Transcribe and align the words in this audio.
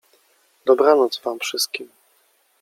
—Dobranoc 0.65 1.19
wam 1.23 1.39
wszystkim! 1.39 1.89